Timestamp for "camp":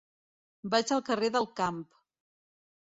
1.61-1.81